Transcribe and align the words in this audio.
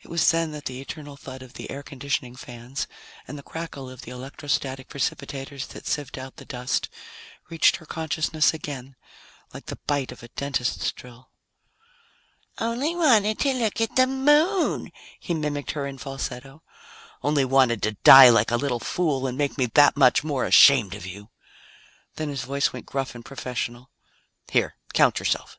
It 0.00 0.06
was 0.08 0.30
then 0.30 0.52
that 0.52 0.66
the 0.66 0.80
eternal 0.80 1.16
thud 1.16 1.42
of 1.42 1.54
the 1.54 1.68
air 1.68 1.82
conditioning 1.82 2.36
fans 2.36 2.86
and 3.26 3.36
the 3.36 3.42
crackle 3.42 3.90
of 3.90 4.02
the 4.02 4.12
electrostatic 4.12 4.88
precipitators 4.88 5.66
that 5.70 5.88
sieved 5.88 6.16
out 6.20 6.36
the 6.36 6.44
dust 6.44 6.88
reached 7.50 7.78
her 7.78 7.84
consciousness 7.84 8.54
again 8.54 8.94
like 9.52 9.66
the 9.66 9.80
bite 9.88 10.12
of 10.12 10.22
a 10.22 10.28
dentist's 10.28 10.92
drill. 10.92 11.30
"Only 12.58 12.94
wanted 12.94 13.40
to 13.40 13.52
look 13.54 13.80
at 13.80 13.96
the 13.96 14.06
Moon!" 14.06 14.92
he 15.18 15.34
mimicked 15.34 15.72
her 15.72 15.84
in 15.84 15.98
falsetto. 15.98 16.62
"Only 17.20 17.44
wanted 17.44 17.82
to 17.82 17.96
die 18.04 18.28
like 18.28 18.52
a 18.52 18.56
little 18.56 18.78
fool 18.78 19.26
and 19.26 19.36
make 19.36 19.58
me 19.58 19.66
that 19.66 19.96
much 19.96 20.22
more 20.22 20.44
ashamed 20.44 20.94
of 20.94 21.06
you!" 21.06 21.30
Then 22.14 22.28
his 22.28 22.44
voice 22.44 22.72
went 22.72 22.86
gruff 22.86 23.16
and 23.16 23.24
professional. 23.24 23.90
"Here, 24.48 24.76
count 24.92 25.18
yourself." 25.18 25.58